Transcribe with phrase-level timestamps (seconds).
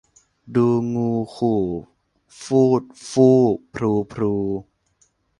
[0.55, 1.63] ดูงูขู่
[2.43, 3.39] ฝูดฝู้
[3.73, 4.33] พรูพรู